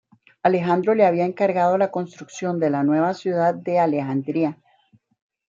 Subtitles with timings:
[0.41, 4.57] Alejandro le había encargado la construcción de la nueva ciudad de de Alejandría.